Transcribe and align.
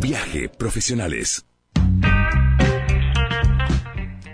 Viaje 0.00 0.48
Profesionales. 0.48 1.44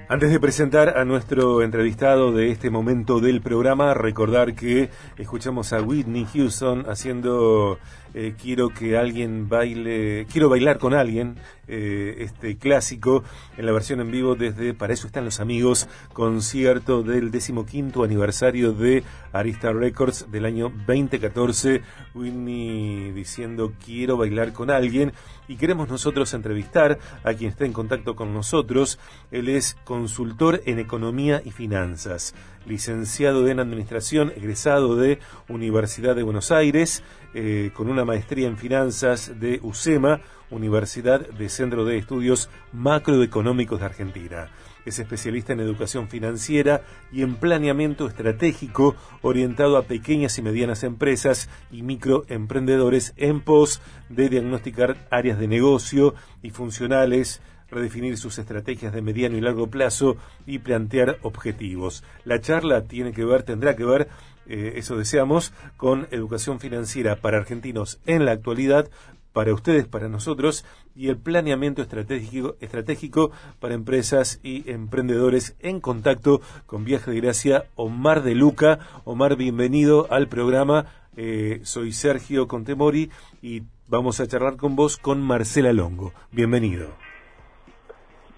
Antes 0.08 0.30
de 0.30 0.38
presentar 0.38 0.96
a 0.96 1.04
nuestro 1.04 1.62
entrevistado 1.62 2.30
de 2.30 2.52
este 2.52 2.70
momento 2.70 3.18
del 3.18 3.40
programa, 3.40 3.92
recordar 3.92 4.54
que 4.54 4.88
escuchamos 5.18 5.72
a 5.72 5.82
Whitney 5.82 6.24
Houston 6.32 6.88
haciendo 6.88 7.80
eh, 8.14 8.34
Quiero 8.40 8.68
que 8.68 8.96
alguien 8.96 9.48
baile, 9.48 10.26
quiero 10.32 10.48
bailar 10.48 10.78
con 10.78 10.94
alguien, 10.94 11.36
eh, 11.68 12.16
este 12.20 12.56
clásico 12.58 13.24
en 13.56 13.66
la 13.66 13.72
versión 13.72 14.00
en 14.00 14.10
vivo 14.10 14.34
desde 14.34 14.74
Para 14.74 14.92
eso 14.92 15.06
están 15.06 15.24
los 15.24 15.40
amigos, 15.40 15.88
concierto 16.12 17.02
del 17.02 17.30
decimoquinto 17.30 18.04
aniversario 18.04 18.72
de 18.72 19.02
Arista 19.32 19.72
Records 19.72 20.30
del 20.30 20.44
año 20.44 20.72
2014. 20.86 21.82
Whitney 22.14 23.12
diciendo 23.12 23.72
quiero 23.84 24.16
bailar 24.16 24.52
con 24.52 24.70
alguien 24.70 25.12
y 25.48 25.56
queremos 25.56 25.88
nosotros 25.88 26.32
entrevistar 26.34 26.98
a 27.24 27.34
quien 27.34 27.50
está 27.50 27.64
en 27.64 27.72
contacto 27.72 28.16
con 28.16 28.32
nosotros. 28.32 28.98
Él 29.30 29.48
es 29.48 29.76
consultor 29.84 30.62
en 30.66 30.78
economía 30.78 31.42
y 31.44 31.50
finanzas, 31.50 32.34
licenciado 32.66 33.48
en 33.48 33.60
administración, 33.60 34.32
egresado 34.36 34.96
de 34.96 35.18
Universidad 35.48 36.16
de 36.16 36.22
Buenos 36.22 36.50
Aires, 36.50 37.02
eh, 37.34 37.70
con 37.74 37.88
una 37.88 38.04
maestría 38.04 38.48
en 38.48 38.56
finanzas 38.56 39.38
de 39.38 39.60
UCEMA, 39.62 40.20
Universidad 40.50 41.20
de 41.28 41.48
Centro 41.48 41.84
de 41.84 41.98
Estudios 41.98 42.48
Macroeconómicos 42.72 43.80
de 43.80 43.86
Argentina. 43.86 44.48
Es 44.84 44.98
especialista 44.98 45.52
en 45.52 45.60
educación 45.60 46.08
financiera 46.08 46.82
y 47.10 47.22
en 47.22 47.34
planeamiento 47.34 48.06
estratégico 48.06 48.94
orientado 49.22 49.76
a 49.76 49.82
pequeñas 49.82 50.38
y 50.38 50.42
medianas 50.42 50.84
empresas 50.84 51.48
y 51.72 51.82
microemprendedores 51.82 53.12
en 53.16 53.40
pos 53.40 53.80
de 54.08 54.28
diagnosticar 54.28 54.96
áreas 55.10 55.38
de 55.38 55.48
negocio 55.48 56.14
y 56.42 56.50
funcionales 56.50 57.40
redefinir 57.70 58.16
sus 58.16 58.38
estrategias 58.38 58.92
de 58.92 59.02
mediano 59.02 59.36
y 59.36 59.40
largo 59.40 59.68
plazo 59.68 60.16
y 60.46 60.58
plantear 60.58 61.18
objetivos. 61.22 62.04
La 62.24 62.40
charla 62.40 62.84
tiene 62.84 63.12
que 63.12 63.24
ver, 63.24 63.42
tendrá 63.42 63.76
que 63.76 63.84
ver, 63.84 64.08
eh, 64.46 64.74
eso 64.76 64.96
deseamos, 64.96 65.52
con 65.76 66.06
educación 66.10 66.60
financiera 66.60 67.16
para 67.16 67.38
argentinos 67.38 67.98
en 68.06 68.24
la 68.24 68.32
actualidad, 68.32 68.88
para 69.36 69.52
ustedes, 69.52 69.86
para 69.86 70.08
nosotros, 70.08 70.64
y 70.94 71.10
el 71.10 71.18
planeamiento 71.18 71.82
estratégico, 71.82 73.32
para 73.60 73.74
empresas 73.74 74.40
y 74.42 74.70
emprendedores 74.70 75.58
en 75.60 75.82
contacto 75.82 76.40
con 76.64 76.86
Viaje 76.86 77.10
de 77.10 77.20
Gracia, 77.20 77.64
Omar 77.74 78.22
de 78.22 78.34
Luca. 78.34 78.78
Omar, 79.04 79.36
bienvenido 79.36 80.06
al 80.08 80.28
programa. 80.28 80.86
Eh, 81.18 81.60
soy 81.64 81.92
Sergio 81.92 82.48
Contemori 82.48 83.10
y 83.42 83.64
vamos 83.88 84.20
a 84.20 84.26
charlar 84.26 84.56
con 84.56 84.74
vos 84.74 84.96
con 84.96 85.20
Marcela 85.20 85.74
Longo. 85.74 86.14
Bienvenido. 86.32 86.88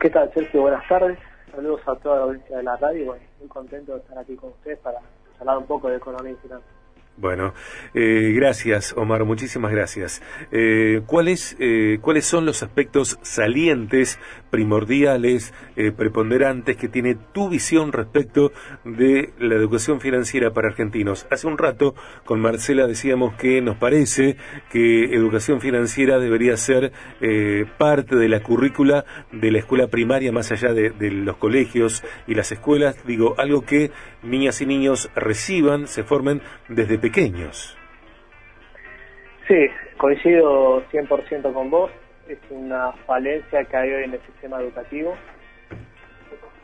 ¿Qué 0.00 0.10
tal, 0.10 0.28
Sergio? 0.34 0.62
Buenas 0.62 0.82
tardes. 0.88 1.16
Saludos 1.52 1.80
a 1.86 1.94
toda 1.94 2.16
la 2.16 2.22
audiencia 2.24 2.56
de 2.56 2.64
la 2.64 2.76
radio. 2.76 3.14
Muy 3.38 3.46
contento 3.46 3.92
de 3.92 3.98
estar 4.00 4.18
aquí 4.18 4.34
con 4.34 4.50
ustedes 4.50 4.80
para 4.80 4.98
hablar 5.38 5.58
un 5.58 5.66
poco 5.66 5.88
de 5.90 5.98
economía 5.98 6.32
y 6.32 6.36
finanzas. 6.42 6.77
Bueno, 7.20 7.52
eh, 7.94 8.32
gracias 8.36 8.94
Omar, 8.96 9.24
muchísimas 9.24 9.72
gracias. 9.72 10.22
Eh, 10.52 11.02
¿cuáles, 11.04 11.56
eh, 11.58 11.98
¿Cuáles 12.00 12.24
son 12.26 12.46
los 12.46 12.62
aspectos 12.62 13.18
salientes, 13.22 14.20
primordiales, 14.50 15.52
eh, 15.74 15.90
preponderantes 15.90 16.76
que 16.76 16.88
tiene 16.88 17.16
tu 17.32 17.48
visión 17.48 17.92
respecto 17.92 18.52
de 18.84 19.32
la 19.40 19.56
educación 19.56 20.00
financiera 20.00 20.52
para 20.52 20.68
argentinos? 20.68 21.26
Hace 21.28 21.48
un 21.48 21.58
rato 21.58 21.96
con 22.24 22.40
Marcela 22.40 22.86
decíamos 22.86 23.34
que 23.34 23.60
nos 23.62 23.76
parece 23.76 24.36
que 24.70 25.06
educación 25.06 25.60
financiera 25.60 26.20
debería 26.20 26.56
ser 26.56 26.92
eh, 27.20 27.66
parte 27.78 28.14
de 28.14 28.28
la 28.28 28.44
currícula 28.44 29.04
de 29.32 29.50
la 29.50 29.58
escuela 29.58 29.88
primaria 29.88 30.30
más 30.30 30.52
allá 30.52 30.72
de, 30.72 30.92
los 31.10 31.36
colegios 31.36 32.04
y 32.28 32.34
las 32.34 32.52
escuelas, 32.52 32.96
digo, 33.04 33.34
algo 33.38 33.62
que 33.62 33.90
niñas 34.22 34.60
y 34.60 34.66
niños 34.66 35.10
reciban, 35.16 35.88
se 35.88 36.04
formen 36.04 36.42
desde 36.68 36.96
pequeños. 36.96 37.07
Sí, 39.46 39.66
coincido 39.96 40.82
100% 40.90 41.52
con 41.52 41.70
vos. 41.70 41.90
Es 42.28 42.38
una 42.50 42.92
falencia 43.06 43.64
que 43.64 43.76
hay 43.76 43.90
hoy 43.90 44.04
en 44.04 44.12
el 44.12 44.20
sistema 44.26 44.60
educativo. 44.60 45.14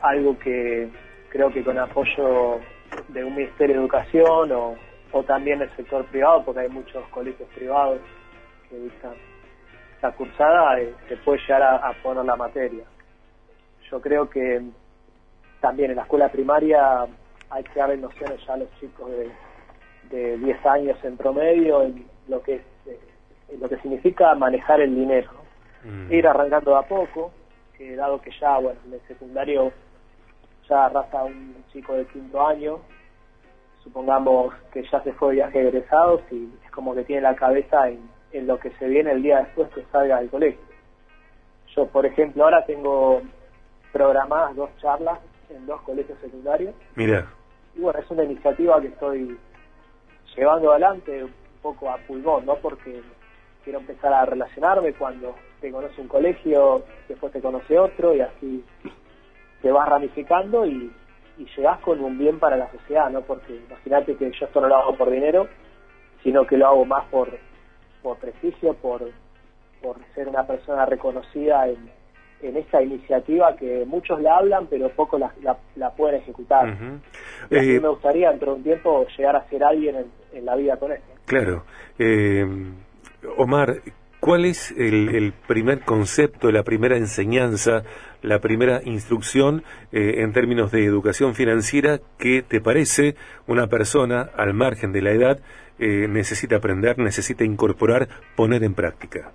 Algo 0.01 0.37
que 0.37 0.89
creo 1.29 1.51
que 1.51 1.63
con 1.63 1.79
apoyo 1.79 2.59
de 3.07 3.23
un 3.23 3.35
Ministerio 3.35 3.75
de 3.75 3.81
Educación 3.81 4.51
o, 4.51 5.23
también 5.23 5.59
del 5.59 5.75
sector 5.75 6.05
privado, 6.05 6.43
porque 6.43 6.61
hay 6.61 6.69
muchos 6.69 7.07
colegios 7.07 7.49
privados 7.55 7.99
que 8.69 8.77
dictan 8.77 9.13
esta 9.95 10.11
cursada, 10.11 10.79
eh, 10.79 10.93
se 11.07 11.15
puede 11.17 11.39
llegar 11.39 11.63
a, 11.63 11.75
a 11.77 11.93
poner 12.03 12.25
la 12.25 12.35
materia. 12.35 12.83
Yo 13.89 14.01
creo 14.01 14.29
que 14.29 14.61
también 15.61 15.91
en 15.91 15.95
la 15.95 16.03
escuela 16.03 16.29
primaria 16.29 17.07
hay 17.49 17.63
que 17.63 17.79
darle 17.79 17.97
nociones 17.97 18.45
ya 18.45 18.53
a 18.53 18.57
los 18.57 18.69
chicos 18.79 19.09
de, 19.09 19.31
de 20.09 20.37
10 20.37 20.65
años 20.65 20.97
en 21.03 21.17
promedio 21.17 21.83
en 21.83 22.05
lo 22.27 22.41
que 22.41 22.55
es 22.55 22.61
eh, 22.87 22.99
en 23.49 23.59
lo 23.59 23.69
que 23.69 23.77
significa 23.77 24.33
manejar 24.35 24.81
el 24.81 24.95
dinero. 24.95 25.29
Mm. 25.85 26.11
ir 26.11 26.27
arrancando 26.27 26.71
de 26.71 26.77
a 26.77 26.81
poco 26.81 27.31
que 27.77 27.95
dado 27.95 28.19
que 28.19 28.31
ya 28.39 28.57
bueno 28.57 28.79
en 28.87 28.93
el 28.93 29.01
secundario 29.07 29.71
ya 30.67 30.85
arrasa 30.85 31.23
un 31.23 31.63
chico 31.71 31.93
de 31.93 32.05
quinto 32.07 32.45
año 32.45 32.79
supongamos 33.83 34.53
que 34.73 34.83
ya 34.83 35.03
se 35.03 35.13
fue 35.13 35.29
de 35.29 35.35
viaje 35.35 35.61
egresados 35.61 36.21
y 36.31 36.49
es 36.65 36.71
como 36.71 36.95
que 36.95 37.03
tiene 37.03 37.21
la 37.21 37.35
cabeza 37.35 37.87
en, 37.87 37.99
en 38.31 38.47
lo 38.47 38.59
que 38.59 38.71
se 38.71 38.87
viene 38.87 39.11
el 39.11 39.21
día 39.21 39.39
después 39.39 39.69
que 39.75 39.83
salga 39.91 40.19
del 40.19 40.29
colegio 40.31 40.65
yo 41.75 41.85
por 41.87 42.05
ejemplo 42.07 42.45
ahora 42.45 42.65
tengo 42.65 43.21
programadas 43.93 44.55
dos 44.55 44.71
charlas 44.81 45.19
en 45.51 45.67
dos 45.67 45.81
colegios 45.81 46.17
secundarios 46.19 46.73
Mira, 46.95 47.27
y 47.75 47.81
bueno, 47.81 47.99
es 47.99 48.09
una 48.09 48.23
iniciativa 48.23 48.81
que 48.81 48.87
estoy 48.87 49.37
llevando 50.35 50.71
adelante 50.71 51.23
un 51.23 51.33
poco 51.61 51.89
a 51.89 51.97
pulmón, 51.97 52.45
¿no? 52.45 52.55
Porque 52.55 53.01
quiero 53.63 53.79
empezar 53.79 54.13
a 54.13 54.25
relacionarme 54.25 54.93
cuando 54.93 55.35
te 55.61 55.71
conoce 55.71 55.99
un 56.01 56.07
colegio, 56.07 56.83
después 57.07 57.33
te 57.33 57.41
conoce 57.41 57.79
otro 57.79 58.13
y 58.13 58.21
así 58.21 58.63
te 59.61 59.71
vas 59.71 59.87
ramificando 59.89 60.65
y, 60.65 60.91
y 61.37 61.45
llegás 61.55 61.79
con 61.79 61.99
un 62.01 62.17
bien 62.17 62.39
para 62.39 62.57
la 62.57 62.71
sociedad, 62.71 63.09
¿no? 63.09 63.21
Porque 63.21 63.55
imagínate 63.55 64.15
que 64.15 64.31
yo 64.31 64.45
esto 64.45 64.61
no 64.61 64.67
lo 64.67 64.75
hago 64.75 64.95
por 64.95 65.09
dinero, 65.09 65.47
sino 66.23 66.45
que 66.45 66.57
lo 66.57 66.67
hago 66.67 66.85
más 66.85 67.05
por, 67.09 67.29
por 68.03 68.17
prestigio, 68.17 68.73
por, 68.75 69.09
por 69.81 69.97
ser 70.13 70.27
una 70.27 70.45
persona 70.45 70.85
reconocida 70.85 71.67
en, 71.67 71.89
en 72.47 72.57
esta 72.57 72.81
iniciativa 72.81 73.55
que 73.55 73.85
muchos 73.85 74.21
la 74.21 74.37
hablan 74.37 74.67
pero 74.67 74.89
pocos 74.89 75.19
la, 75.19 75.33
la, 75.41 75.57
la 75.75 75.91
pueden 75.91 76.21
ejecutar. 76.21 76.73
Ujú. 76.73 76.99
Y 77.49 77.57
a 77.57 77.61
mí 77.61 77.69
Eh, 77.75 77.79
me 77.79 77.89
gustaría 77.89 78.29
dentro 78.29 78.51
de 78.51 78.57
un 78.57 78.63
tiempo 78.63 79.05
llegar 79.17 79.35
a 79.35 79.49
ser 79.49 79.63
alguien 79.63 79.95
en, 79.95 80.05
en 80.33 80.45
la 80.45 80.55
vida 80.55 80.77
con 80.77 80.91
esto. 80.91 81.07
Claro. 81.25 81.63
Eh, 81.97 82.45
Omar, 83.37 83.81
¿cuál 84.19 84.45
es 84.45 84.71
el, 84.77 85.09
el 85.15 85.33
primer 85.47 85.81
concepto, 85.81 86.51
la 86.51 86.63
primera 86.63 86.97
enseñanza, 86.97 87.83
la 88.21 88.39
primera 88.39 88.81
instrucción 88.83 89.63
eh, 89.91 90.21
en 90.23 90.33
términos 90.33 90.71
de 90.71 90.85
educación 90.85 91.35
financiera 91.35 91.99
que 92.17 92.41
te 92.41 92.61
parece 92.61 93.15
una 93.47 93.67
persona, 93.67 94.29
al 94.35 94.53
margen 94.53 94.91
de 94.91 95.01
la 95.01 95.11
edad, 95.11 95.39
eh, 95.77 96.07
necesita 96.07 96.55
aprender, 96.57 96.97
necesita 96.97 97.43
incorporar, 97.43 98.07
poner 98.35 98.63
en 98.63 98.73
práctica? 98.73 99.31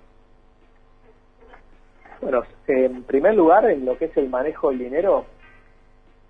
Bueno, 2.21 2.43
en 2.67 3.03
primer 3.03 3.33
lugar, 3.33 3.65
en 3.65 3.83
lo 3.83 3.97
que 3.97 4.05
es 4.05 4.15
el 4.15 4.29
manejo 4.29 4.69
del 4.69 4.77
dinero, 4.77 5.25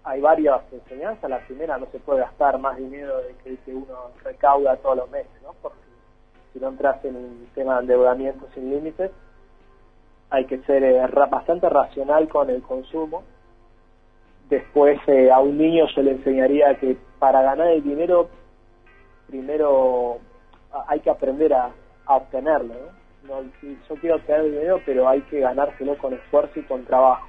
hay 0.05 0.21
varias 0.21 0.61
enseñanzas. 0.71 1.29
La 1.29 1.39
primera, 1.39 1.77
no 1.77 1.85
se 1.87 1.99
puede 1.99 2.21
gastar 2.21 2.57
más 2.59 2.77
dinero 2.77 3.17
de 3.17 3.35
que 3.43 3.57
que 3.57 3.73
uno 3.73 4.11
recauda 4.23 4.77
todos 4.77 4.97
los 4.97 5.11
meses, 5.11 5.31
¿no? 5.43 5.53
Porque 5.61 5.79
si 6.53 6.59
no 6.59 6.69
entras 6.69 7.03
en 7.03 7.17
un 7.17 7.47
tema 7.53 7.75
de 7.75 7.81
endeudamiento 7.81 8.47
sin 8.53 8.69
límites, 8.69 9.11
hay 10.29 10.45
que 10.45 10.59
ser 10.59 10.81
eh, 10.81 11.05
bastante 11.29 11.67
racional 11.67 12.29
con 12.29 12.49
el 12.49 12.61
consumo. 12.61 13.23
Después, 14.49 14.97
eh, 15.07 15.29
a 15.29 15.39
un 15.39 15.57
niño 15.57 15.87
yo 15.93 16.01
le 16.03 16.11
enseñaría 16.11 16.73
que 16.75 16.95
para 17.19 17.41
ganar 17.41 17.67
el 17.67 17.83
dinero, 17.83 18.29
primero 19.27 20.19
hay 20.87 21.01
que 21.01 21.09
aprender 21.09 21.53
a, 21.53 21.71
a 22.05 22.15
obtenerlo, 22.15 22.73
¿no? 22.73 23.00
No, 23.23 23.43
yo 23.61 23.95
quiero 23.97 24.15
obtener 24.15 24.43
dinero, 24.43 24.81
pero 24.85 25.07
hay 25.07 25.21
que 25.21 25.39
ganárselo 25.39 25.97
con 25.97 26.13
esfuerzo 26.13 26.59
y 26.59 26.63
con 26.63 26.85
trabajo. 26.85 27.27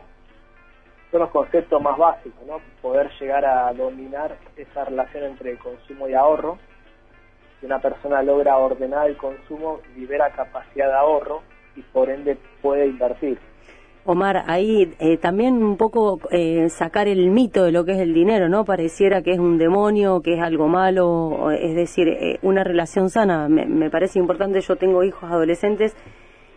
Son 1.11 1.21
los 1.21 1.31
conceptos 1.31 1.83
más 1.83 1.99
básicos, 1.99 2.47
¿no? 2.47 2.61
Poder 2.81 3.11
llegar 3.21 3.44
a 3.44 3.73
dominar 3.75 4.37
esa 4.56 4.87
relación 4.87 5.25
entre 5.25 5.59
consumo 5.59 6.09
y 6.09 6.15
ahorro. 6.15 6.59
Si 7.61 7.67
una 7.67 7.81
persona 7.81 8.23
logra 8.23 8.56
ordenar 8.56 9.09
el 9.09 9.19
consumo, 9.19 9.81
libera 9.94 10.33
capacidad 10.33 10.89
de 10.89 10.94
ahorro 10.94 11.43
y 11.77 11.83
por 11.83 12.09
ende 12.09 12.38
puede 12.62 12.87
invertir. 12.87 13.38
Omar, 14.04 14.44
ahí 14.49 14.93
eh, 14.99 15.16
también 15.16 15.62
un 15.62 15.76
poco 15.76 16.19
eh, 16.32 16.69
sacar 16.70 17.06
el 17.06 17.31
mito 17.31 17.62
de 17.62 17.70
lo 17.70 17.84
que 17.84 17.93
es 17.93 17.99
el 18.00 18.12
dinero, 18.12 18.49
¿no? 18.49 18.64
Pareciera 18.64 19.22
que 19.22 19.32
es 19.32 19.38
un 19.38 19.58
demonio, 19.58 20.22
que 20.22 20.34
es 20.34 20.40
algo 20.40 20.66
malo, 20.66 21.52
es 21.52 21.76
decir, 21.76 22.08
eh, 22.08 22.38
una 22.43 22.64
relación 22.64 23.10
sana. 23.10 23.49
Me, 23.49 23.90
parece 23.90 24.19
importante, 24.19 24.60
yo 24.60 24.75
tengo 24.75 25.04
hijos 25.04 25.31
adolescentes 25.31 25.94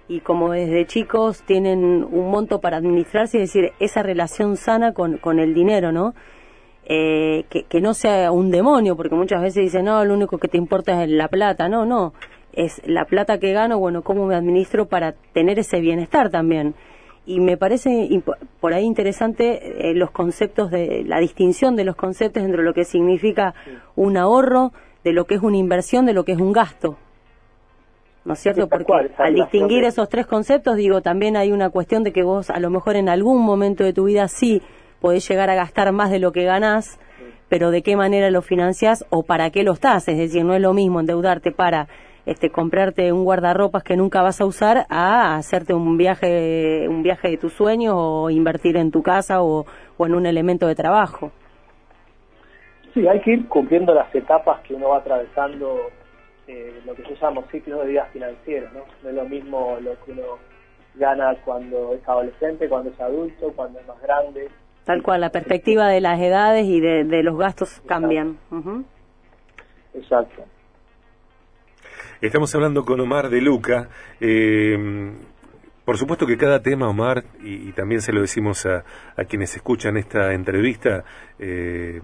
y 0.07 0.21
como 0.21 0.53
desde 0.53 0.87
chicos 0.87 1.43
tienen 1.43 2.03
un 2.03 2.31
monto 2.31 2.61
para 2.61 2.77
administrarse, 2.77 3.37
es 3.43 3.53
decir, 3.53 3.73
esa 3.79 4.01
relación 4.01 4.57
sana 4.57 4.93
con, 4.93 5.17
con 5.17 5.37
el 5.37 5.53
dinero, 5.53 5.91
¿no? 5.91 6.15
Eh, 6.87 7.45
que, 7.49 7.63
que 7.63 7.79
no 7.79 7.93
sea 7.93 8.31
un 8.31 8.49
demonio, 8.49 8.95
porque 8.95 9.15
muchas 9.15 9.41
veces 9.41 9.63
dicen, 9.63 9.85
no, 9.85 10.03
lo 10.03 10.15
único 10.15 10.39
que 10.39 10.47
te 10.47 10.57
importa 10.57 11.03
es 11.03 11.09
la 11.11 11.27
plata, 11.27 11.69
no, 11.69 11.85
no, 11.85 12.13
es 12.53 12.81
la 12.87 13.05
plata 13.05 13.37
que 13.37 13.53
gano, 13.53 13.77
bueno, 13.77 14.01
cómo 14.01 14.25
me 14.25 14.35
administro 14.35 14.87
para 14.87 15.13
tener 15.33 15.59
ese 15.59 15.79
bienestar 15.79 16.31
también. 16.31 16.73
Y 17.25 17.39
me 17.39 17.57
parece 17.57 18.09
por 18.59 18.73
ahí 18.73 18.83
interesante 18.83 19.89
eh, 19.89 19.93
los 19.95 20.11
conceptos 20.11 20.69
de 20.69 21.03
la 21.05 21.19
distinción 21.19 21.75
de 21.75 21.83
los 21.83 21.95
conceptos 21.95 22.43
entre 22.43 22.63
lo 22.63 22.73
que 22.73 22.85
significa 22.85 23.55
un 23.95 24.17
ahorro, 24.17 24.71
de 25.03 25.13
lo 25.13 25.25
que 25.25 25.35
es 25.35 25.41
una 25.41 25.57
inversión, 25.57 26.05
de 26.05 26.13
lo 26.13 26.23
que 26.23 26.33
es 26.33 26.39
un 26.39 26.51
gasto. 26.51 26.97
¿no 28.25 28.33
es 28.33 28.39
cierto? 28.39 28.67
Porque 28.67 28.91
al 29.17 29.35
distinguir 29.35 29.83
esos 29.83 30.09
tres 30.09 30.25
conceptos, 30.25 30.75
digo, 30.75 31.01
también 31.01 31.37
hay 31.37 31.51
una 31.51 31.69
cuestión 31.69 32.03
de 32.03 32.11
que 32.11 32.23
vos 32.23 32.49
a 32.49 32.59
lo 32.59 32.71
mejor 32.71 32.95
en 32.95 33.07
algún 33.07 33.43
momento 33.43 33.83
de 33.83 33.93
tu 33.93 34.05
vida 34.05 34.27
sí 34.27 34.61
podés 34.99 35.27
llegar 35.29 35.49
a 35.51 35.55
gastar 35.55 35.91
más 35.91 36.09
de 36.09 36.17
lo 36.19 36.31
que 36.31 36.43
ganás, 36.43 36.99
pero 37.47 37.69
de 37.69 37.83
qué 37.83 37.95
manera 37.95 38.31
lo 38.31 38.41
financiás 38.41 39.05
o 39.11 39.21
para 39.21 39.51
qué 39.51 39.63
lo 39.63 39.73
estás. 39.73 40.07
Es 40.07 40.17
decir, 40.17 40.43
no 40.43 40.55
es 40.55 40.61
lo 40.61 40.73
mismo 40.73 40.99
endeudarte 40.99 41.51
para 41.51 41.87
este, 42.25 42.49
comprarte 42.49 43.11
un 43.11 43.23
guardarropas 43.23 43.83
que 43.83 43.95
nunca 43.95 44.21
vas 44.21 44.41
a 44.41 44.45
usar 44.45 44.85
a 44.89 45.35
hacerte 45.35 45.73
un 45.73 45.97
viaje, 45.97 46.87
un 46.87 47.03
viaje 47.03 47.29
de 47.29 47.37
tus 47.37 47.53
sueños 47.53 47.93
o 47.95 48.29
invertir 48.29 48.77
en 48.77 48.91
tu 48.91 49.03
casa 49.03 49.41
o, 49.41 49.65
o 49.97 50.05
en 50.05 50.15
un 50.15 50.25
elemento 50.25 50.67
de 50.67 50.75
trabajo. 50.75 51.31
Sí, 52.93 53.07
hay 53.07 53.19
que 53.19 53.33
ir 53.33 53.47
cumpliendo 53.47 53.93
las 53.93 54.13
etapas 54.15 54.61
que 54.61 54.73
uno 54.73 54.89
va 54.89 54.97
atravesando 54.99 55.91
eh, 56.47 56.81
lo 56.85 56.95
que 56.95 57.03
yo 57.03 57.15
llamo 57.21 57.43
ciclos 57.51 57.81
de 57.81 57.87
vida 57.87 58.05
financieros, 58.13 58.71
¿no? 58.71 58.81
No 59.03 59.09
es 59.09 59.15
lo 59.15 59.25
mismo 59.25 59.77
lo 59.81 59.99
que 60.03 60.11
uno 60.11 60.37
gana 60.93 61.35
cuando 61.43 61.93
es 61.93 62.07
adolescente, 62.07 62.69
cuando 62.69 62.91
es 62.91 62.99
adulto, 63.01 63.51
cuando 63.55 63.79
es 63.79 63.87
más 63.87 64.01
grande. 64.01 64.49
Tal 64.85 65.01
cual, 65.01 65.21
la 65.21 65.31
perspectiva 65.31 65.87
de 65.87 65.99
las 66.01 66.19
edades 66.21 66.65
y 66.65 66.79
de, 66.79 67.03
los 67.23 67.37
gastos 67.37 67.81
cambian. 67.87 68.37
Exacto. 69.93 70.43
Estamos 72.21 72.55
hablando 72.55 72.85
con 72.85 72.99
Omar 73.01 73.29
de 73.29 73.41
Luca. 73.41 73.89
Eh, 74.21 75.11
por 75.83 75.97
supuesto 75.97 76.25
que 76.25 76.37
cada 76.37 76.61
tema, 76.61 76.87
Omar, 76.87 77.25
y, 77.43 77.73
también 77.73 78.01
se 78.01 78.13
lo 78.13 78.21
decimos 78.21 78.65
a, 78.65 78.85
a, 79.17 79.25
quienes 79.25 79.53
escuchan 79.55 79.97
esta 79.97 80.33
entrevista, 80.33 81.03
eh, 81.39 82.01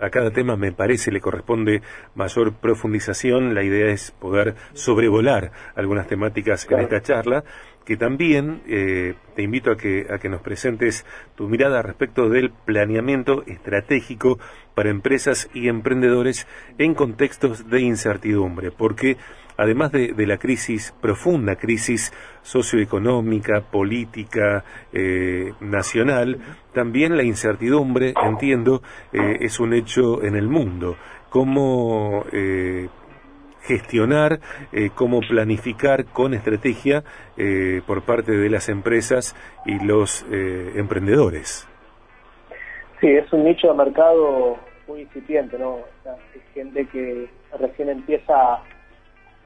a 0.00 0.10
cada 0.10 0.30
tema 0.30 0.56
me 0.56 0.72
parece 0.72 1.10
le 1.10 1.20
corresponde 1.20 1.80
mayor 2.14 2.52
profundización. 2.52 3.54
La 3.54 3.62
idea 3.62 3.86
es 3.86 4.10
poder 4.10 4.54
sobrevolar 4.74 5.50
algunas 5.74 6.06
temáticas 6.06 6.66
en 6.70 6.80
esta 6.80 7.00
charla, 7.00 7.44
que 7.84 7.96
también 7.96 8.62
eh, 8.66 9.14
te 9.34 9.42
invito 9.42 9.70
a 9.70 9.76
que, 9.76 10.06
a 10.10 10.18
que 10.18 10.28
nos 10.28 10.42
presentes 10.42 11.06
tu 11.36 11.48
mirada 11.48 11.82
respecto 11.82 12.28
del 12.28 12.50
planeamiento 12.50 13.44
estratégico 13.46 14.38
para 14.74 14.90
empresas 14.90 15.48
y 15.54 15.68
emprendedores 15.68 16.46
en 16.78 16.94
contextos 16.94 17.68
de 17.70 17.80
incertidumbre, 17.80 18.70
porque 18.70 19.16
además 19.56 19.92
de, 19.92 20.26
la 20.26 20.38
crisis, 20.38 20.94
profunda 21.00 21.56
crisis 21.56 22.12
socioeconómica, 22.42 23.60
política, 23.60 24.64
eh, 24.92 25.52
nacional, 25.60 26.38
también 26.72 27.16
la 27.16 27.22
incertidumbre, 27.22 28.14
entiendo, 28.22 28.82
eh, 29.12 29.38
es 29.40 29.60
un 29.60 29.74
hecho 29.74 30.22
en 30.22 30.36
el 30.36 30.48
mundo. 30.48 30.96
¿Cómo 31.30 32.24
eh, 32.32 32.88
gestionar, 33.62 34.40
cómo 34.94 35.20
planificar 35.20 36.04
con 36.04 36.34
estrategia 36.34 37.02
por 37.86 38.02
parte 38.02 38.32
de 38.32 38.50
las 38.50 38.68
empresas 38.68 39.34
y 39.64 39.82
los 39.82 40.22
emprendedores? 40.30 41.66
Sí, 43.00 43.08
es 43.08 43.32
un 43.32 43.44
nicho 43.44 43.68
de 43.68 43.74
mercado 43.74 44.58
muy 44.86 45.00
incipiente, 45.00 45.58
¿no? 45.58 45.78
hay 46.04 46.40
gente 46.52 46.86
que 46.88 47.26
recién 47.58 47.88
empieza 47.88 48.60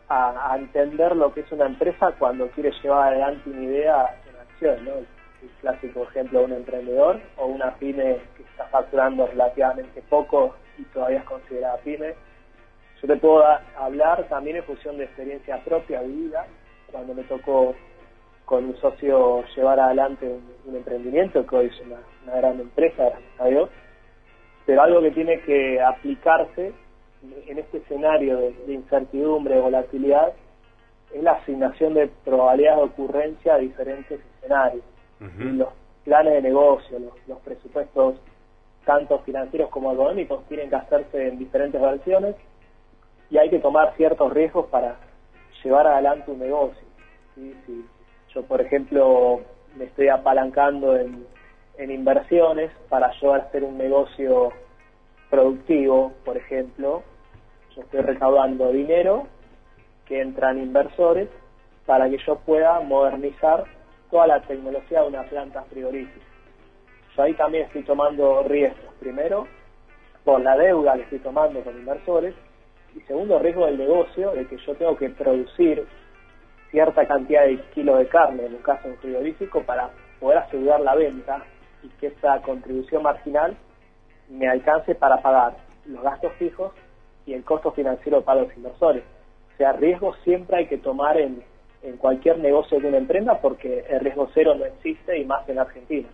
a, 0.09 0.57
entender 0.59 1.15
lo 1.15 1.33
que 1.33 1.41
es 1.41 1.53
una 1.53 1.67
empresa 1.67 2.13
cuando 2.19 2.49
quiere 2.49 2.73
llevar 2.83 3.13
adelante 3.13 3.51
una 3.51 3.63
idea 3.63 4.17
en 4.29 4.41
acción, 4.41 4.85
¿no? 4.85 4.93
El 4.93 5.51
clásico 5.61 6.05
ejemplo 6.05 6.41
de 6.41 6.45
un 6.47 6.53
emprendedor 6.53 7.21
o 7.37 7.47
una 7.47 7.75
pyme 7.77 8.19
que 8.37 8.43
está 8.43 8.65
facturando 8.67 9.27
relativamente 9.27 10.03
poco 10.09 10.57
y 10.79 10.83
todavía 10.85 11.19
es 11.19 11.25
considerada 11.25 11.77
pyme. 11.79 12.15
Yo 13.01 13.07
te 13.07 13.17
puedo 13.17 13.45
hablar 13.79 14.25
también 14.29 14.57
en 14.57 14.65
función 14.65 14.99
de 14.99 15.05
experiencia 15.05 15.63
propia, 15.65 16.03
vivida, 16.03 16.47
cuando 16.91 17.15
me 17.15 17.23
tocó 17.25 17.75
con 18.45 18.65
un 18.65 18.77
socio 18.81 19.45
llevar 19.55 19.79
adelante 19.79 20.27
un, 20.67 20.75
emprendimiento 20.75 21.47
que 21.47 21.57
hoy 21.57 21.67
es 21.67 21.81
una, 21.81 21.99
una 22.25 22.37
gran 22.37 22.61
empresa, 22.61 23.05
gracias 23.05 23.41
a 23.41 23.45
Dios, 23.47 23.71
pero 24.67 24.83
algo 24.83 25.03
que 25.03 25.11
tiene 25.13 25.41
que 25.43 25.81
aplicarse 25.81 26.73
en 27.23 27.59
este 27.59 27.79
escenario 27.79 28.39
de, 28.39 28.73
incertidumbre, 28.73 29.57
de 29.57 29.61
volatilidad, 29.61 30.33
es 31.13 31.23
la 31.23 31.33
asignación 31.33 31.95
de 31.95 32.09
probabilidades 32.25 32.79
de 32.79 32.85
ocurrencia 32.85 33.55
a 33.55 33.59
diferentes 33.59 34.21
escenarios. 34.37 34.85
los 35.21 35.69
planes 36.05 36.35
de 36.35 36.43
negocio, 36.43 36.99
los, 37.27 37.39
presupuestos, 37.41 38.17
tanto 38.85 39.19
financieros 39.21 39.71
como 39.71 39.93
económicos, 39.93 40.45
tienen 40.49 40.71
que 40.71 40.77
hacerse 40.77 41.29
en 41.29 41.39
diferentes 41.39 41.81
versiones 41.81 42.37
y 43.31 43.37
hay 43.37 43.51
que 43.51 43.59
tomar 43.59 43.95
ciertos 43.97 44.33
riesgos 44.33 44.67
para 44.67 44.97
llevar 45.63 45.87
adelante 45.87 46.31
un 46.31 46.39
negocio. 46.39 46.87
Si 47.35 47.85
yo, 48.35 48.43
por 48.45 48.61
ejemplo, 48.61 49.41
me 49.77 49.85
estoy 49.85 50.09
apalancando 50.09 50.97
en, 50.97 51.27
en 51.79 51.91
inversiones 51.91 52.71
para 52.89 53.09
a 53.09 53.37
hacer 53.37 53.65
un 53.65 53.79
negocio 53.79 54.53
productivo, 55.31 56.13
por 56.25 56.37
ejemplo, 56.37 57.03
yo 57.75 57.83
estoy 57.83 58.01
recaudando 58.01 58.73
dinero 58.73 59.27
que 60.07 60.21
entran 60.21 60.59
inversores 60.59 61.29
para 61.87 62.09
que 62.09 62.19
yo 62.27 62.37
pueda 62.41 62.81
modernizar 62.81 63.65
toda 64.11 64.27
la 64.27 64.41
tecnología 64.41 65.03
de 65.03 65.09
una 65.09 65.23
planta 65.25 65.63
frigorífica. 65.65 66.27
Yo 67.17 67.23
ahí 67.23 67.35
también 67.35 67.67
estoy 67.67 67.83
tomando 67.83 68.43
riesgos. 68.45 68.95
Primero, 69.01 69.47
por 70.25 70.41
la 70.41 70.57
deuda 70.57 70.95
que 70.95 71.03
estoy 71.03 71.19
tomando 71.21 71.61
con 71.61 71.77
inversores. 71.77 72.35
Y 72.95 73.01
segundo, 73.01 73.39
riesgo 73.39 73.67
del 73.67 73.79
negocio, 73.79 74.33
de 74.33 74.47
que 74.47 74.57
yo 74.59 74.75
tengo 74.75 74.97
que 74.97 75.11
producir 75.11 75.87
cierta 76.71 77.07
cantidad 77.07 77.45
de 77.45 77.59
kilos 77.75 77.99
de 77.99 78.09
carne, 78.09 78.47
en 78.47 78.55
un 78.55 78.63
caso 78.63 78.89
un 78.89 78.97
frigorífico, 78.97 79.63
para 79.63 79.91
poder 80.21 80.39
asegurar 80.39 80.81
la 80.81 80.95
venta 80.95 81.45
y 81.83 81.89
que 82.01 82.09
esa 82.09 82.41
contribución 82.43 83.03
marginal 83.03 83.57
me 84.31 84.49
alcance 84.49 84.95
para 84.95 85.21
pagar 85.23 85.57
los 85.87 86.03
gastos 86.03 86.33
fijos 86.35 86.73
y 87.27 87.35
el 87.35 87.45
costo 87.45 87.73
financiero 87.73 88.23
para 88.23 88.43
los 88.43 88.57
inversores. 88.57 89.05
O 89.55 89.57
sea, 89.57 89.73
riesgo 89.73 90.15
siempre 90.25 90.59
hay 90.59 90.67
que 90.67 90.79
tomar 90.79 91.19
en, 91.19 91.43
cualquier 91.99 92.39
negocio 92.39 92.81
que 92.81 92.87
uno 92.87 92.97
emprenda 92.97 93.41
porque 93.41 93.85
el 93.89 94.01
riesgo 94.01 94.29
cero 94.35 94.55
no 94.57 94.65
existe 94.65 95.17
y 95.17 95.25
más 95.25 95.49
en 95.49 95.59
Argentina. 95.59 96.09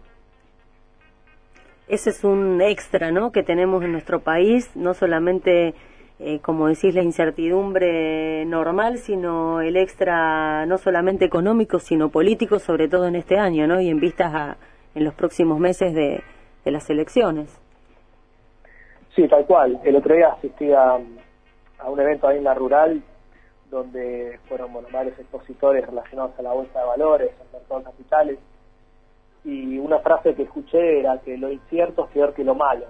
Ese 1.89 2.11
es 2.11 2.23
un 2.23 2.61
extra 2.61 3.11
¿no? 3.11 3.33
que 3.33 3.43
tenemos 3.43 3.83
en 3.83 3.93
nuestro 3.93 4.21
país, 4.21 4.71
no 4.77 4.95
solamente, 4.95 5.75
eh, 6.19 6.39
como 6.41 6.69
decís, 6.69 6.95
la 6.95 7.03
incertidumbre 7.03 8.45
normal, 8.45 8.99
sino 8.99 9.63
el 9.63 9.77
extra 9.77 10.65
no 10.67 10.79
solamente 10.79 11.25
económico, 11.25 11.79
sino 11.79 12.11
político, 12.11 12.59
sobre 12.59 12.89
todo 12.89 13.07
en 13.07 13.17
este 13.17 13.39
año 13.39 13.67
¿no? 13.67 13.81
y 13.81 13.89
en 13.89 14.01
vistas 14.01 14.35
a 14.35 14.57
en 14.95 15.03
los 15.03 15.15
próximos 15.15 15.59
meses 15.59 15.93
de 15.93 16.23
las 16.71 16.89
elecciones. 16.89 17.64
Sí, 19.15 19.29
tal 19.29 19.47
cual. 19.47 19.81
El 19.85 19.97
otro 19.97 20.15
día 20.15 20.29
asistí 20.29 20.73
a, 20.73 20.99
un 21.87 22.01
evento 22.01 22.29
ahí 22.29 22.39
en 22.39 22.45
la 22.45 22.55
rural 22.55 23.03
donde 23.71 24.39
fueron 24.49 24.73
bueno, 24.73 24.89
varios 24.93 25.19
expositores 25.19 25.87
relacionados 25.87 26.39
a 26.39 26.43
la 26.43 26.53
bolsa 26.53 26.79
de 26.79 26.87
valores, 26.87 27.31
al 27.41 27.53
mercado 27.53 27.81
de 27.81 27.85
capitales, 27.87 28.39
y 29.45 29.79
una 29.79 29.99
frase 29.99 30.35
que 30.35 30.45
escuché 30.45 31.01
era 31.01 31.19
que 31.19 31.37
lo 31.37 31.51
incierto 31.51 32.05
es 32.05 32.11
peor 32.13 32.35
que 32.35 32.45
lo 32.45 32.55
malo. 32.55 32.87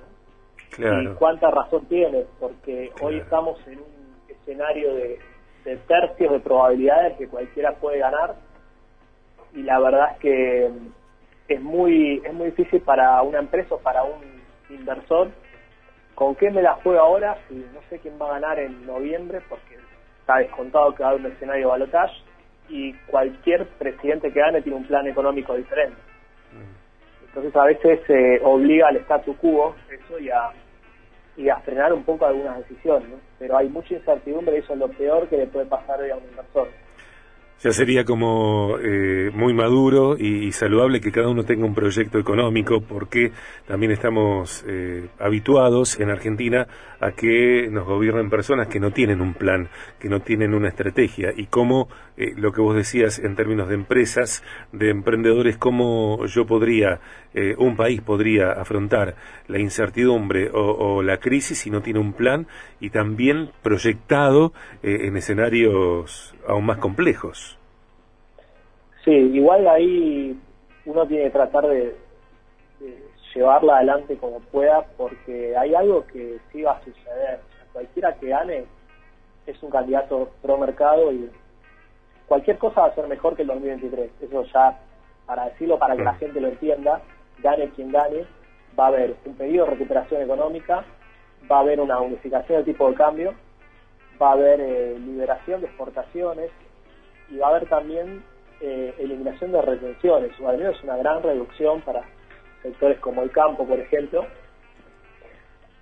Y 0.77 1.07
cuánta 1.15 1.51
razón 1.51 1.87
tiene, 1.87 2.25
porque 2.39 2.93
hoy 3.01 3.19
estamos 3.19 3.59
en 3.67 3.79
un 3.79 4.15
escenario 4.29 4.95
de, 4.95 5.19
de 5.65 5.77
tercios 5.77 6.33
de 6.33 6.41
probabilidades 6.41 7.17
que 7.17 7.29
cualquiera 7.29 7.73
puede 7.73 7.99
ganar, 7.99 8.35
y 9.55 9.63
la 9.63 9.79
verdad 9.79 10.13
es 10.13 10.19
que 10.19 10.71
es 11.49 11.61
muy, 11.61 12.21
es 12.25 12.33
muy 12.33 12.47
difícil 12.47 12.81
para 12.81 13.21
una 13.23 13.39
empresa 13.39 13.75
o 13.75 13.79
para 13.79 14.03
un 14.03 14.23
inversor 14.71 15.31
¿Con 16.15 16.35
qué 16.37 16.51
me 16.51 16.63
la 16.63 16.75
juego 16.75 17.01
ahora? 17.01 17.37
Si 17.49 17.55
no 17.55 17.81
sé 17.89 17.99
quién 17.99 18.21
va 18.21 18.29
a 18.31 18.41
ganar 18.41 18.59
en 18.59 18.87
noviembre, 18.87 19.41
porque 19.49 19.77
está 20.21 20.39
descontado 20.39 20.95
que 20.95 21.03
va 21.03 21.09
a 21.09 21.13
haber 21.13 21.27
un 21.27 21.33
escenario 21.33 21.67
de 21.67 21.71
balotaje 21.71 22.15
y 22.69 22.93
cualquier 23.07 23.67
presidente 23.67 24.33
que 24.33 24.41
gane 24.41 24.63
tiene 24.63 24.79
un 24.79 24.87
plan 24.87 25.07
económico 25.07 25.55
diferente. 25.55 26.01
Entonces 27.27 27.57
a 27.57 27.65
veces 27.65 28.01
se 28.07 28.41
obliga 28.45 28.89
al 28.89 28.97
statu 28.99 29.37
quo 29.37 29.75
eso 29.91 30.19
y 30.21 30.31
a, 30.31 31.57
frenar 31.65 31.93
un 31.93 32.05
poco 32.05 32.27
algunas 32.27 32.59
decisiones, 32.59 33.09
pero 33.41 33.57
hay 33.57 33.69
mucha 33.69 33.95
incertidumbre 33.95 34.55
y 34.55 34.59
eso 34.61 34.75
es 34.75 34.79
lo 34.79 34.89
peor 34.89 35.29
que 35.29 35.39
le 35.39 35.47
puede 35.49 35.67
pasar 35.67 36.01
hoy 36.01 36.11
a 36.11 36.17
un 36.17 36.23
inversor. 36.23 36.69
Ya 37.63 37.73
sería 37.73 38.05
como 38.05 38.77
eh, 38.79 39.31
muy 39.33 39.55
maduro 39.55 40.19
y, 40.19 40.53
saludable 40.53 41.01
que 41.01 41.11
cada 41.11 41.29
uno 41.29 41.45
tenga 41.45 41.65
un 41.65 41.75
proyecto 41.75 42.19
económico, 42.19 42.83
porque 42.83 43.33
también 43.67 43.91
estamos 43.91 44.63
eh, 44.69 45.09
habituados 45.19 45.99
en 45.99 46.11
Argentina 46.11 46.67
a 47.01 47.13
que 47.13 47.69
nos 47.71 47.87
gobiernen 47.87 48.29
personas 48.29 48.69
que 48.69 48.81
no 48.81 48.91
tienen 48.91 49.23
un 49.23 49.33
plan, 49.33 49.71
que 49.99 50.11
no 50.11 50.21
tienen 50.21 50.53
una 50.53 50.69
estrategia, 50.69 51.33
y 51.35 51.47
cómo 51.47 51.89
eh, 52.19 52.35
lo 52.37 52.53
que 52.53 52.61
vos 52.61 52.77
decías 52.77 53.19
en 53.19 53.35
términos 53.35 53.69
de 53.69 53.77
empresas, 53.77 54.43
de 54.73 54.91
emprendedores, 54.91 55.57
cómo 55.57 56.27
yo 56.27 56.45
podría, 56.47 57.01
un 57.59 57.75
país 57.75 58.01
podría 58.01 58.53
afrontar 58.53 59.17
la 59.49 59.59
incertidumbre 59.59 60.51
o, 60.53 60.61
o, 60.61 61.03
la 61.03 61.17
crisis 61.17 61.59
si 61.59 61.71
no 61.71 61.83
tiene 61.83 61.99
un 61.99 62.13
plan 62.13 62.47
y 62.79 62.91
también 62.91 63.51
proyectado 63.61 64.53
en 64.85 65.17
escenarios 65.17 66.33
aún 66.47 66.67
más 66.67 66.79
complejos. 66.79 67.54
Sí, 69.05 69.11
igual 69.11 69.69
ahí 69.69 70.39
uno 70.87 71.07
tiene 71.07 71.25
que 71.25 71.31
tratar 71.31 71.67
de, 71.67 71.95
llevarla 73.35 73.77
adelante 73.77 74.17
como 74.17 74.41
pueda 74.41 74.83
porque 74.97 75.57
hay 75.57 75.75
algo 75.75 76.07
que 76.07 76.39
sí 76.53 76.63
va 76.63 76.73
a 76.73 76.85
suceder. 76.85 77.41
cualquiera 77.73 78.15
que 78.15 78.29
gane 78.29 78.65
es 79.47 79.63
un 79.63 79.71
candidato 79.71 80.31
pro 80.41 80.57
mercado 80.57 81.13
y 81.13 81.31
cualquier 82.27 82.59
cosa 82.59 82.83
va 82.83 82.87
a 82.87 82.95
ser 82.95 83.07
mejor 83.09 83.37
que 83.37 83.43
el 83.43 83.49
2023. 83.49 84.11
Eso 84.23 84.45
ya, 84.45 84.79
para 85.27 85.47
decirlo, 85.47 85.79
para 85.79 85.97
que 85.97 86.05
la 86.05 86.15
gente 86.15 86.41
lo 86.41 86.49
entienda, 86.49 87.03
gane 87.43 87.71
quien 87.71 87.91
gane, 87.91 88.25
va 88.79 88.85
a 88.87 88.89
haber 88.89 89.17
un 89.25 89.35
pedido 89.35 89.65
de 89.65 89.73
recuperación 89.73 90.23
económica, 90.23 90.85
va 91.51 91.59
a 91.59 91.61
haber 91.61 91.81
una 91.81 92.01
unificación 92.01 92.59
del 92.59 92.65
tipo 92.65 92.89
de 92.89 92.97
cambio, 92.97 93.35
va 94.21 94.31
a 94.31 94.33
haber 94.33 94.61
eh, 94.61 94.99
liberación 94.99 95.61
de 95.61 95.67
exportaciones 95.67 96.51
y 97.31 97.37
va 97.37 97.49
a 97.49 97.51
haber 97.51 97.69
también 97.69 98.23
eh, 98.61 98.95
eliminación 98.99 99.53
de 99.53 99.63
retenciones, 99.63 100.33
o 100.41 100.49
al 100.49 100.59
menos 100.59 100.83
una 100.83 100.97
gran 100.97 101.23
reducción 101.23 101.81
para 101.83 102.03
sectores 102.63 102.99
como 103.01 103.23
el 103.23 103.31
campo, 103.31 103.67
por 103.67 103.79
ejemplo. 103.79 104.27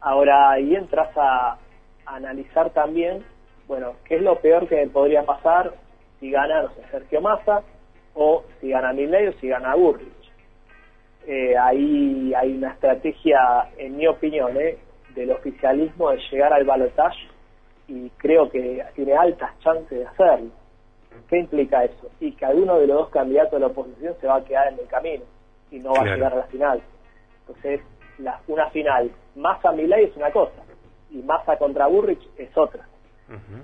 Ahora 0.01 0.51
ahí 0.51 0.75
entras 0.75 1.11
a, 1.17 1.59
analizar 2.05 2.71
también, 2.71 3.25
bueno, 3.69 3.95
qué 4.05 4.17
es 4.17 4.23
lo 4.23 4.41
peor 4.41 4.69
que 4.69 4.87
podría 4.89 5.23
pasar 5.23 5.73
si 6.19 6.31
gana, 6.31 6.63
no 6.63 6.75
sé, 6.75 6.83
Sergio 6.91 7.21
Massa, 7.21 7.63
o 8.15 8.45
si 8.61 8.71
gana 8.71 8.93
Milley 8.93 9.29
o 9.29 9.33
si 9.35 9.49
gana 9.49 9.75
Burrich. 9.75 10.09
Eh, 11.27 11.57
ahí 11.57 12.33
hay 12.35 12.57
una 12.57 12.73
estrategia, 12.73 13.71
en 13.79 13.97
mi 13.97 14.07
opinión, 14.09 14.57
eh, 14.61 14.79
del 15.15 15.31
oficialismo 15.31 16.11
de 16.11 16.19
llegar 16.31 16.53
al 16.53 16.65
balotaje 16.65 17.29
y 17.87 18.11
creo 18.17 18.51
que 18.51 18.85
tiene 18.95 19.15
altas 19.15 19.59
chances 19.61 19.99
de 19.99 20.07
hacerlo. 20.07 20.51
¿Qué 21.29 21.39
implica 21.39 21.85
eso? 21.85 22.11
Y 22.21 22.33
que 22.33 22.45
alguno 22.45 22.79
de 22.79 22.87
los 22.87 22.99
dos 22.99 23.09
candidatos 23.11 23.53
de 23.53 23.61
la 23.61 23.67
oposición 23.69 24.15
se 24.21 24.27
va 24.27 24.37
a 24.37 24.45
quedar 24.45 24.73
en 24.73 24.79
el 24.79 24.87
camino 24.87 25.25
y 25.71 25.79
no 25.79 25.93
va 25.93 26.03
a 26.03 26.05
llegar 26.05 26.33
a 26.33 26.37
la 26.37 26.45
final. 26.45 26.83
Entonces, 27.41 27.81
la, 28.19 28.41
una 28.49 28.69
final, 28.71 29.11
Massa 29.35 29.73
Milay 29.73 30.05
es 30.05 30.17
una 30.17 30.31
cosa 30.31 30.63
y 31.11 31.19
Massa 31.23 31.57
contra 31.57 31.87
Burrich 31.87 32.23
es 32.37 32.57
otra. 32.57 32.87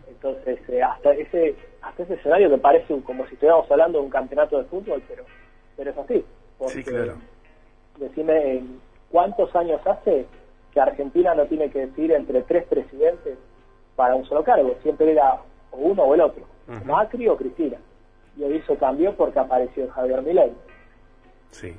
Entonces, 0.08 0.58
eh, 0.70 0.82
hasta 0.82 1.12
ese 1.12 1.54
hasta 1.82 2.02
ese 2.02 2.14
escenario 2.14 2.48
que 2.48 2.56
parece 2.56 2.98
como 3.02 3.26
si 3.26 3.34
estuviéramos 3.34 3.70
hablando 3.70 3.98
de 3.98 4.04
un 4.04 4.10
campeonato 4.10 4.56
de 4.56 4.64
fútbol, 4.64 5.02
pero 5.06 5.24
pero 5.76 5.90
es 5.90 5.98
así. 5.98 6.24
sí, 6.68 6.82
claro. 6.82 7.16
Decime, 7.98 8.62
¿cuántos 9.10 9.54
años 9.54 9.80
hace 9.86 10.26
que 10.72 10.80
Argentina 10.80 11.34
no 11.34 11.44
tiene 11.46 11.70
que 11.70 11.86
decidir 11.86 12.12
entre 12.12 12.42
tres 12.42 12.64
presidentes 12.66 13.36
para 13.94 14.14
un 14.14 14.24
solo 14.24 14.42
cargo? 14.42 14.74
Siempre 14.82 15.12
era 15.12 15.34
o 15.70 15.76
uno 15.76 16.04
o 16.04 16.14
el 16.14 16.22
otro. 16.22 16.44
Macri 16.84 17.28
o 17.28 17.36
Cristina. 17.36 17.78
Y 18.36 18.44
eso 18.44 18.76
cambió 18.76 19.14
porque 19.16 19.38
apareció 19.38 19.88
Javier 19.90 20.22
Milei. 20.22 20.52
Sí. 21.50 21.74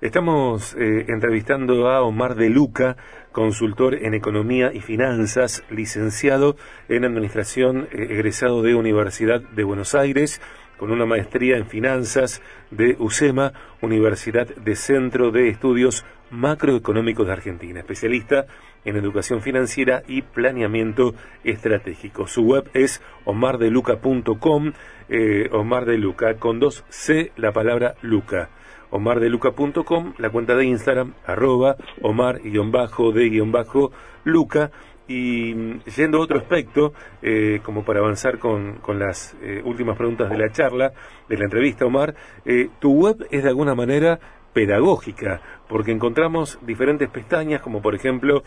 Estamos 0.00 0.74
eh, 0.74 1.06
entrevistando 1.08 1.88
a 1.88 2.02
Omar 2.02 2.34
de 2.34 2.50
Luca, 2.50 2.96
consultor 3.32 3.94
en 3.94 4.12
economía 4.12 4.70
y 4.72 4.80
finanzas, 4.80 5.64
licenciado 5.70 6.56
en 6.88 7.04
administración, 7.04 7.88
eh, 7.92 8.08
egresado 8.10 8.62
de 8.62 8.74
Universidad 8.74 9.40
de 9.40 9.64
Buenos 9.64 9.94
Aires, 9.94 10.42
con 10.78 10.90
una 10.90 11.06
maestría 11.06 11.56
en 11.56 11.66
finanzas 11.66 12.42
de 12.70 12.96
UCEMA, 12.98 13.52
Universidad 13.80 14.48
de 14.48 14.74
Centro 14.74 15.30
de 15.30 15.48
Estudios 15.48 16.04
Macroeconómicos 16.34 17.26
de 17.26 17.32
Argentina, 17.32 17.80
especialista 17.80 18.44
en 18.84 18.96
educación 18.96 19.40
financiera 19.40 20.02
y 20.06 20.20
planeamiento 20.22 21.14
estratégico. 21.44 22.26
Su 22.26 22.42
web 22.42 22.68
es 22.74 23.00
omardeluca.com, 23.24 24.72
eh, 25.08 25.48
Omar 25.52 25.86
de 25.86 25.96
Luca, 25.96 26.34
con 26.34 26.60
dos 26.60 26.84
C, 26.88 27.32
la 27.36 27.52
palabra 27.52 27.94
Luca. 28.02 28.50
Omardeluca.com, 28.90 30.12
la 30.18 30.28
cuenta 30.30 30.54
de 30.54 30.66
Instagram, 30.66 31.14
arroba 31.26 31.76
Omar-de-Luca. 32.02 34.70
Y 35.06 35.54
yendo 35.96 36.16
a 36.16 36.20
otro 36.22 36.38
aspecto, 36.38 36.94
eh, 37.20 37.60
como 37.62 37.84
para 37.84 38.00
avanzar 38.00 38.38
con, 38.38 38.76
con 38.76 38.98
las 38.98 39.36
eh, 39.42 39.60
últimas 39.64 39.98
preguntas 39.98 40.30
de 40.30 40.38
la 40.38 40.50
charla, 40.50 40.94
de 41.28 41.36
la 41.36 41.44
entrevista, 41.44 41.84
Omar, 41.84 42.14
eh, 42.46 42.70
tu 42.78 42.92
web 42.92 43.26
es 43.30 43.42
de 43.42 43.50
alguna 43.50 43.74
manera 43.74 44.18
pedagógica, 44.54 45.42
porque 45.68 45.92
encontramos 45.92 46.58
diferentes 46.62 47.10
pestañas, 47.10 47.60
como 47.60 47.82
por 47.82 47.94
ejemplo 47.94 48.42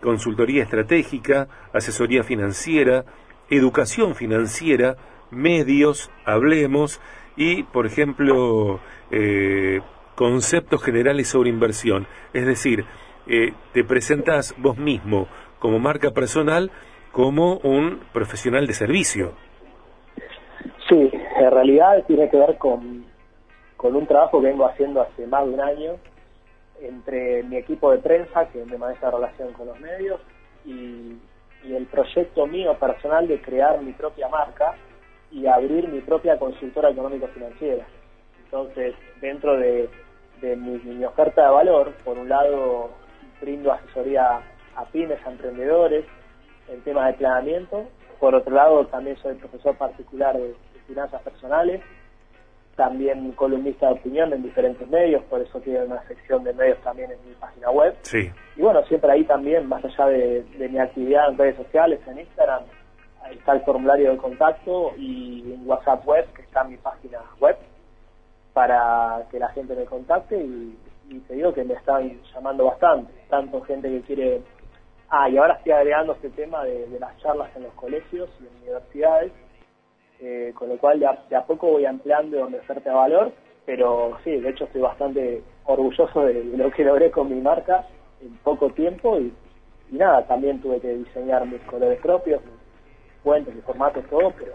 consultoría 0.00 0.64
estratégica, 0.64 1.46
asesoría 1.72 2.24
financiera, 2.24 3.04
educación 3.48 4.16
financiera, 4.16 4.96
medios, 5.30 6.10
hablemos 6.24 7.00
y, 7.36 7.62
por 7.62 7.86
ejemplo, 7.86 8.80
eh, 9.10 9.80
conceptos 10.16 10.82
generales 10.82 11.28
sobre 11.28 11.50
inversión. 11.50 12.06
Es 12.32 12.46
decir, 12.46 12.84
eh, 13.28 13.52
te 13.72 13.84
presentas 13.84 14.54
vos 14.58 14.76
mismo 14.76 15.28
como 15.58 15.78
marca 15.78 16.10
personal 16.10 16.72
como 17.12 17.58
un 17.58 18.00
profesional 18.12 18.66
de 18.66 18.72
servicio. 18.72 19.32
Sí, 20.88 21.10
en 21.36 21.50
realidad 21.50 22.04
tiene 22.06 22.28
que 22.28 22.36
ver 22.36 22.58
con, 22.58 23.04
con 23.82 23.96
un 23.96 24.06
trabajo 24.06 24.40
que 24.40 24.46
vengo 24.46 24.64
haciendo 24.64 25.02
hace 25.02 25.26
más 25.26 25.44
de 25.44 25.50
un 25.50 25.60
año 25.60 25.96
entre 26.80 27.42
mi 27.42 27.56
equipo 27.56 27.90
de 27.90 27.98
prensa, 27.98 28.48
que 28.48 28.64
me 28.64 28.78
maneja 28.78 29.10
relación 29.10 29.52
con 29.52 29.66
los 29.66 29.78
medios, 29.80 30.20
y, 30.64 31.18
el 31.64 31.86
proyecto 31.86 32.44
mío 32.44 32.74
personal 32.76 33.28
de 33.28 33.40
crear 33.40 33.80
mi 33.80 33.92
propia 33.92 34.28
marca 34.28 34.74
y 35.30 35.46
abrir 35.46 35.86
mi 35.88 36.00
propia 36.00 36.36
consultora 36.36 36.90
económico-financiera. 36.90 37.86
Entonces, 38.44 38.96
dentro 39.20 39.56
de, 39.56 39.88
mi, 40.56 41.04
oferta 41.04 41.44
de 41.44 41.50
valor, 41.50 41.92
por 42.04 42.18
un 42.18 42.28
lado, 42.28 42.90
brindo 43.40 43.70
asesoría 43.70 44.40
a 44.74 44.84
pymes, 44.86 45.24
a 45.24 45.30
emprendedores, 45.30 46.04
en 46.68 46.80
temas 46.82 47.06
de 47.06 47.18
planeamiento. 47.18 47.84
Por 48.18 48.34
otro 48.34 48.52
lado, 48.52 48.84
también 48.88 49.16
soy 49.18 49.36
profesor 49.36 49.76
particular 49.76 50.36
de 50.36 50.56
finanzas 50.88 51.22
personales 51.22 51.80
también 52.76 53.32
columnista 53.32 53.86
de 53.86 53.92
opinión 53.94 54.32
en 54.32 54.42
diferentes 54.42 54.88
medios, 54.88 55.22
por 55.24 55.40
eso 55.40 55.60
tiene 55.60 55.84
una 55.84 56.02
sección 56.06 56.42
de 56.44 56.52
medios 56.54 56.78
también 56.82 57.10
en 57.10 57.18
mi 57.28 57.34
página 57.34 57.70
web. 57.70 57.94
Sí. 58.02 58.30
Y 58.56 58.62
bueno, 58.62 58.82
siempre 58.86 59.12
ahí 59.12 59.24
también, 59.24 59.68
más 59.68 59.84
allá 59.84 60.06
de, 60.06 60.44
mi 60.70 60.78
actividad 60.78 61.28
en 61.28 61.38
redes 61.38 61.56
sociales, 61.56 62.00
en 62.06 62.20
Instagram, 62.20 62.62
ahí 63.22 63.36
está 63.36 63.52
el 63.52 63.60
formulario 63.62 64.12
de 64.12 64.16
contacto 64.16 64.92
y 64.96 65.52
en 65.52 65.68
WhatsApp 65.68 66.06
web, 66.06 66.26
que 66.34 66.42
está 66.42 66.62
en 66.62 66.70
mi 66.70 66.76
página 66.78 67.18
web, 67.40 67.56
para 68.54 69.26
que 69.30 69.38
la 69.38 69.48
gente 69.50 69.74
me 69.74 69.84
contacte 69.84 70.36
y, 70.36 70.78
te 71.28 71.34
digo 71.34 71.52
que 71.52 71.62
me 71.62 71.74
están 71.74 72.18
llamando 72.32 72.64
bastante, 72.64 73.12
tanto 73.28 73.60
gente 73.62 73.88
que 73.90 74.00
quiere... 74.00 74.40
Ah, 75.10 75.28
y 75.28 75.36
ahora 75.36 75.56
estoy 75.56 75.72
agregando 75.72 76.14
este 76.14 76.30
tema 76.30 76.64
de 76.64 76.96
las 76.98 77.14
charlas 77.18 77.54
en 77.54 77.64
los 77.64 77.74
colegios 77.74 78.30
y 78.40 78.46
en 78.46 78.62
universidades, 78.62 79.30
eh, 80.24 80.52
con 80.54 80.68
lo 80.68 80.78
cual 80.78 81.00
de 81.00 81.36
a, 81.36 81.44
poco 81.44 81.72
voy 81.72 81.84
ampliando 81.84 82.48
mi 82.48 82.56
oferta 82.56 82.94
valor, 82.94 83.32
pero 83.66 84.16
sí, 84.22 84.30
de 84.30 84.50
hecho 84.50 84.64
estoy 84.64 84.80
bastante 84.80 85.42
orgulloso 85.64 86.24
de, 86.24 86.44
lo 86.44 86.70
que 86.70 86.84
logré 86.84 87.10
con 87.10 87.28
mi 87.28 87.40
marca 87.40 87.84
en 88.20 88.36
poco 88.44 88.70
tiempo 88.70 89.18
y, 89.18 89.32
nada, 89.90 90.24
también 90.28 90.60
tuve 90.60 90.80
que 90.80 90.94
diseñar 90.94 91.44
mis 91.46 91.60
colores 91.62 92.00
propios, 92.00 92.40
fuentes, 93.24 93.52
mis 93.52 93.64
formatos, 93.64 94.04
todo, 94.08 94.32
pero 94.38 94.52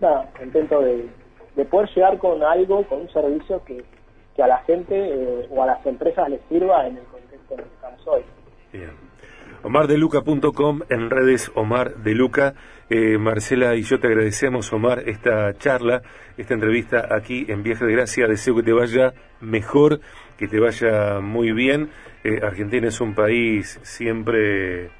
nada, 0.00 0.30
contento 0.38 0.80
de, 0.80 1.08
poder 1.70 1.88
llegar 1.94 2.18
con 2.18 2.42
algo, 2.42 2.84
con 2.86 3.00
un 3.00 3.08
servicio 3.08 3.64
que, 3.64 3.82
a 4.42 4.46
la 4.46 4.58
gente 4.64 4.94
eh, 4.96 5.48
o 5.50 5.62
a 5.62 5.66
las 5.66 5.86
empresas 5.86 6.28
les 6.28 6.42
sirva 6.48 6.86
en 6.86 6.98
el 6.98 7.04
contexto 7.04 7.54
en 7.54 7.60
el 7.60 7.66
que 7.66 7.74
estamos 7.74 8.06
hoy. 8.06 8.22
Bien. 8.70 8.90
OmarDeluca.com, 9.64 10.80
en 10.90 11.10
redes 11.10 11.50
Omar 11.54 11.96
de 11.96 12.14
Luca. 12.14 12.54
Eh, 12.90 13.16
Marcela 13.16 13.74
y 13.76 13.82
yo 13.82 13.98
te 13.98 14.08
agradecemos, 14.08 14.70
Omar, 14.74 15.04
esta 15.06 15.54
charla, 15.54 16.02
esta 16.36 16.52
entrevista 16.52 17.08
aquí 17.10 17.46
en 17.48 17.62
Viaje 17.62 17.86
de 17.86 17.92
Gracia. 17.92 18.28
Deseo 18.28 18.56
que 18.56 18.62
te 18.62 18.72
vaya 18.72 19.14
mejor, 19.40 20.00
que 20.36 20.48
te 20.48 20.60
vaya 20.60 21.20
muy 21.20 21.52
bien. 21.52 21.88
Eh, 22.24 22.40
Argentina 22.42 22.88
es 22.88 23.00
un 23.00 23.14
país 23.14 23.80
siempre 23.82 24.90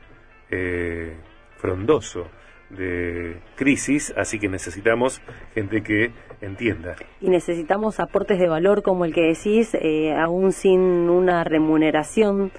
eh, 0.51 1.15
frondoso 1.57 2.29
de 2.71 3.37
crisis, 3.57 4.15
así 4.17 4.39
que 4.39 4.49
necesitamos 4.49 5.21
gente 5.55 5.83
que 5.83 6.11
entienda. 6.41 6.97
Y 7.21 7.29
necesitamos 7.29 8.01
aportes 8.01 8.39
de 8.39 8.49
valor 8.49 8.83
como 8.83 9.05
el 9.05 9.13
que 9.13 9.23
decís, 9.23 9.75
eh, 9.75 10.15
aún 10.15 10.53
sin 10.53 10.81
una 10.81 11.45
remuneración 11.45 12.51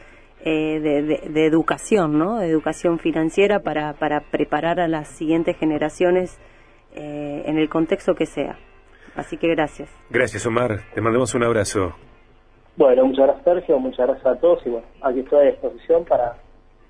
eh, 0.46 0.80
de, 0.80 1.46
educación, 1.46 2.18
¿no? 2.18 2.38
De 2.38 2.48
educación 2.48 3.00
financiera 3.00 3.62
para, 3.62 3.94
para 3.94 4.22
preparar 4.32 4.80
a 4.80 4.88
las 4.88 5.10
siguientes 5.10 5.58
generaciones 5.58 6.40
eh, 6.96 7.44
en 7.46 7.58
el 7.58 7.68
contexto 7.68 8.14
que 8.14 8.26
sea. 8.26 8.58
Así 9.16 9.38
que 9.38 9.48
gracias. 9.48 9.90
Gracias, 10.10 10.46
Omar. 10.46 10.82
Te 10.94 11.02
mandamos 11.02 11.34
un 11.34 11.44
abrazo. 11.44 11.96
Bueno, 12.78 13.06
muchas 13.06 13.26
gracias, 13.26 13.44
Sergio. 13.44 13.80
Muchas 13.80 14.08
gracias 14.08 14.26
a 14.26 14.40
todos. 14.40 14.66
Y 14.66 14.70
bueno, 14.70 14.86
aquí 15.02 15.22
estoy 15.22 15.48
a 15.48 15.52
disposición 15.52 16.06
para 16.06 16.36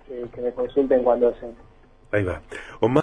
que 0.07 0.41
me 0.41 0.51
consulten 0.51 1.03
cuando 1.03 1.31
deseen. 1.31 1.55
Ahí 2.11 2.23
va. 2.23 2.41
Omar 2.79 2.91